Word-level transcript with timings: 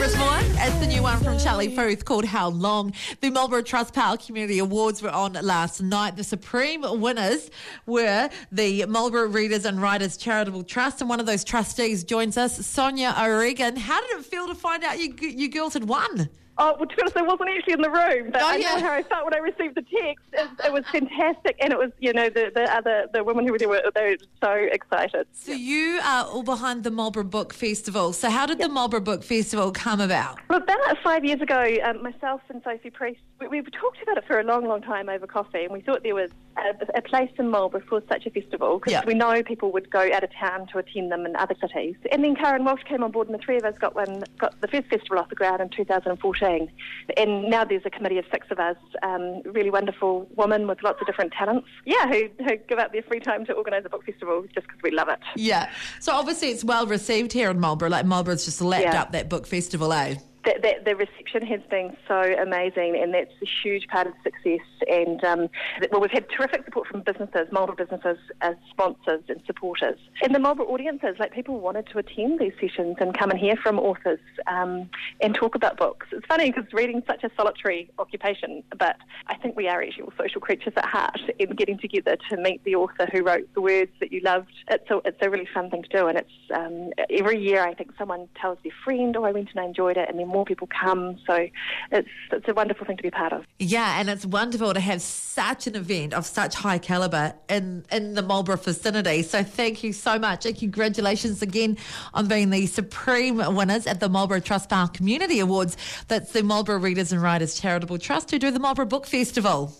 One. 0.00 0.44
It's 0.56 0.78
the 0.78 0.86
new 0.86 1.02
one 1.02 1.22
from 1.22 1.38
Charlie 1.38 1.68
Puth 1.68 2.06
called 2.06 2.24
How 2.24 2.48
Long. 2.48 2.94
The 3.20 3.28
Marlborough 3.28 3.60
Trustpower 3.62 4.24
Community 4.24 4.58
Awards 4.58 5.02
were 5.02 5.10
on 5.10 5.34
last 5.34 5.82
night. 5.82 6.16
The 6.16 6.24
supreme 6.24 6.80
winners 7.02 7.50
were 7.84 8.30
the 8.50 8.86
Marlborough 8.86 9.28
Readers 9.28 9.66
and 9.66 9.80
Writers 9.80 10.16
Charitable 10.16 10.64
Trust, 10.64 11.02
and 11.02 11.10
one 11.10 11.20
of 11.20 11.26
those 11.26 11.44
trustees 11.44 12.02
joins 12.02 12.38
us, 12.38 12.64
Sonia 12.66 13.14
O'Regan. 13.18 13.76
How 13.76 14.00
did 14.00 14.18
it 14.20 14.24
feel 14.24 14.46
to 14.46 14.54
find 14.54 14.82
out 14.84 14.98
you, 14.98 15.14
you 15.20 15.50
girls 15.50 15.74
had 15.74 15.84
won? 15.84 16.30
Oh, 16.58 16.76
well, 16.78 16.86
to 16.86 16.94
be 16.96 17.00
honest, 17.02 17.16
I 17.16 17.22
wasn't 17.22 17.48
actually 17.56 17.72
in 17.74 17.80
the 17.80 17.90
room, 17.90 18.30
but 18.32 18.42
Oh, 18.42 18.46
I 18.46 18.56
yeah. 18.56 18.74
know 18.74 18.80
how 18.80 18.92
I 18.92 19.02
felt 19.04 19.24
when 19.24 19.34
I 19.34 19.38
received 19.38 19.76
the 19.76 19.82
text. 19.82 20.24
It, 20.32 20.50
it 20.66 20.72
was 20.72 20.84
fantastic, 20.92 21.56
and 21.60 21.72
it 21.72 21.78
was, 21.78 21.90
you 22.00 22.12
know, 22.12 22.28
the, 22.28 22.50
the 22.54 22.64
other 22.74 23.06
the 23.14 23.24
women 23.24 23.46
who 23.46 23.52
were 23.52 23.58
there 23.58 23.68
were 23.68 23.82
they 23.94 24.10
were 24.10 24.16
so 24.42 24.52
excited. 24.52 25.26
So 25.32 25.52
you 25.52 26.00
are 26.04 26.24
all 26.26 26.42
behind 26.42 26.84
the 26.84 26.90
Marlborough 26.90 27.24
Book 27.24 27.54
Festival. 27.54 28.12
So 28.12 28.28
how 28.28 28.44
did 28.46 28.58
the 28.58 28.68
Marlborough 28.68 29.00
Book 29.00 29.22
Festival 29.22 29.72
come 29.72 30.00
about? 30.00 30.38
Well, 30.50 30.60
about 30.62 30.98
five 31.02 31.24
years 31.24 31.40
ago, 31.40 31.76
um, 31.84 32.02
myself 32.02 32.42
and 32.50 32.60
Sophie 32.62 32.90
Priest, 32.90 33.20
we, 33.40 33.48
we 33.48 33.62
talked 33.62 34.02
about 34.02 34.18
it 34.18 34.24
for 34.26 34.38
a 34.38 34.44
long, 34.44 34.66
long 34.66 34.82
time 34.82 35.08
over 35.08 35.26
coffee, 35.26 35.64
and 35.64 35.72
we 35.72 35.80
thought 35.80 36.02
there 36.02 36.14
was 36.14 36.30
a, 36.56 36.98
a 36.98 37.02
place 37.02 37.30
in 37.38 37.48
Marlborough 37.50 37.82
for 37.88 38.02
such 38.08 38.26
a 38.26 38.30
festival 38.30 38.78
because 38.78 38.92
Yeah. 38.92 39.02
we 39.06 39.14
know 39.14 39.42
people 39.42 39.72
would 39.72 39.90
go 39.90 40.00
out 40.12 40.24
of 40.24 40.30
town 40.32 40.66
to 40.72 40.78
attend 40.78 41.10
them 41.12 41.24
in 41.24 41.36
other 41.36 41.54
cities. 41.60 41.94
And 42.12 42.22
then 42.24 42.34
Karen 42.34 42.64
Walsh 42.64 42.82
came 42.84 43.02
on 43.02 43.10
board, 43.12 43.28
and 43.28 43.38
the 43.38 43.42
three 43.42 43.56
of 43.56 43.64
us 43.64 43.74
got 43.78 43.94
one, 43.94 44.24
got 44.38 44.60
the 44.60 44.68
first 44.68 44.88
festival 44.88 45.18
off 45.18 45.28
the 45.28 45.36
ground 45.36 45.60
in 45.60 45.68
2014. 45.70 46.70
And 47.16 47.44
now 47.50 47.64
there's 47.64 47.86
a 47.86 47.90
committee 47.90 48.18
of 48.18 48.24
six 48.32 48.46
of 48.50 48.58
us, 48.58 48.76
um, 49.02 49.42
really 49.44 49.70
wonderful 49.70 50.28
women 50.36 50.66
with 50.66 50.82
lots 50.82 51.00
of 51.00 51.06
different 51.06 51.32
talents, 51.32 51.68
yeah, 51.84 52.06
who, 52.08 52.28
who 52.44 52.56
give 52.68 52.78
up 52.78 52.92
their 52.92 53.02
free 53.02 53.20
time 53.20 53.46
to 53.46 53.52
organise 53.52 53.84
a 53.84 53.88
book 53.88 54.04
festival 54.04 54.44
just 54.54 54.66
because 54.66 54.82
we 54.82 54.90
love 54.90 55.08
it. 55.08 55.20
Yeah. 55.36 55.70
So 56.00 56.12
obviously 56.12 56.48
it's 56.48 56.64
well 56.64 56.86
received 56.86 57.32
here 57.32 57.50
in 57.50 57.60
Marlborough. 57.60 57.90
Like 57.90 58.06
Marlborough's 58.06 58.44
just 58.44 58.60
lapped 58.60 58.84
Yeah. 58.84 59.00
up 59.02 59.12
that 59.12 59.28
book 59.28 59.46
festival, 59.46 59.92
eh? 59.92 60.16
The, 60.44 60.54
the, 60.62 60.72
the 60.84 60.96
reception 60.96 61.46
has 61.46 61.60
been 61.70 61.96
so 62.08 62.20
amazing, 62.40 62.98
and 63.00 63.12
that's 63.12 63.32
a 63.42 63.46
huge 63.62 63.86
part 63.88 64.06
of 64.06 64.14
success. 64.22 64.66
And 64.88 65.22
um, 65.24 65.48
well, 65.92 66.00
we've 66.00 66.10
had 66.10 66.26
terrific 66.30 66.64
support 66.64 66.88
from 66.88 67.02
businesses, 67.02 67.48
Marlborough 67.52 67.76
businesses, 67.76 68.16
as 68.40 68.54
sponsors 68.70 69.22
and 69.28 69.40
supporters, 69.46 69.98
and 70.22 70.34
the 70.34 70.38
Marlborough 70.38 70.66
audiences. 70.66 71.16
Like 71.18 71.32
people 71.32 71.60
wanted 71.60 71.86
to 71.88 71.98
attend 71.98 72.38
these 72.38 72.52
sessions 72.60 72.96
and 73.00 73.16
come 73.16 73.30
and 73.30 73.38
hear 73.38 73.56
from 73.56 73.78
authors 73.78 74.20
um, 74.46 74.88
and 75.20 75.34
talk 75.34 75.54
about 75.54 75.76
books. 75.76 76.06
It's 76.12 76.26
funny 76.26 76.50
because 76.50 76.72
reading's 76.72 77.04
such 77.06 77.22
a 77.24 77.30
solitary 77.36 77.90
occupation, 77.98 78.62
but 78.78 78.96
I 79.26 79.36
think 79.36 79.56
we 79.56 79.68
are 79.68 79.82
actually 79.82 80.04
all 80.04 80.12
social 80.18 80.40
creatures 80.40 80.72
at 80.76 80.86
heart, 80.86 81.20
and 81.38 81.56
getting 81.56 81.78
together 81.78 82.16
to 82.30 82.36
meet 82.38 82.64
the 82.64 82.76
author 82.76 83.06
who 83.12 83.22
wrote 83.22 83.52
the 83.54 83.60
words 83.60 83.90
that 84.00 84.10
you 84.12 84.20
loved. 84.20 84.52
It's 84.68 84.90
a, 84.90 85.00
it's 85.04 85.18
a 85.20 85.28
really 85.28 85.48
fun 85.52 85.70
thing 85.70 85.82
to 85.82 85.88
do, 85.88 86.06
and 86.06 86.16
it's 86.16 86.30
um, 86.54 86.92
every 87.10 87.38
year 87.38 87.62
I 87.62 87.74
think 87.74 87.90
someone 87.98 88.28
tells 88.40 88.58
their 88.62 88.72
friend, 88.84 89.14
"Oh, 89.16 89.24
I 89.24 89.32
went 89.32 89.50
and 89.50 89.60
I 89.60 89.64
enjoyed 89.64 89.98
it," 89.98 90.08
and 90.08 90.18
then 90.18 90.30
more 90.30 90.39
people 90.44 90.68
come. 90.68 91.18
So 91.26 91.48
it's 91.90 92.08
it's 92.30 92.48
a 92.48 92.54
wonderful 92.54 92.86
thing 92.86 92.96
to 92.96 93.02
be 93.02 93.10
part 93.10 93.32
of. 93.32 93.44
Yeah, 93.58 94.00
and 94.00 94.08
it's 94.08 94.24
wonderful 94.24 94.72
to 94.74 94.80
have 94.80 95.02
such 95.02 95.66
an 95.66 95.74
event 95.74 96.14
of 96.14 96.26
such 96.26 96.54
high 96.54 96.78
caliber 96.78 97.34
in, 97.48 97.84
in 97.90 98.14
the 98.14 98.22
Marlborough 98.22 98.56
vicinity. 98.56 99.22
So 99.22 99.42
thank 99.42 99.82
you 99.82 99.92
so 99.92 100.18
much 100.18 100.46
and 100.46 100.56
congratulations 100.56 101.42
again 101.42 101.76
on 102.14 102.28
being 102.28 102.50
the 102.50 102.66
supreme 102.66 103.36
winners 103.54 103.86
at 103.86 104.00
the 104.00 104.08
Marlborough 104.08 104.40
Trust 104.40 104.60
Trustpower 104.70 104.92
Community 104.92 105.40
Awards. 105.40 105.76
That's 106.08 106.32
the 106.32 106.42
Marlborough 106.42 106.78
Readers 106.78 107.12
and 107.12 107.22
Writers 107.22 107.58
Charitable 107.58 107.98
Trust 107.98 108.30
who 108.30 108.38
do 108.38 108.50
the 108.50 108.60
Marlborough 108.60 108.86
Book 108.86 109.06
Festival. 109.06 109.74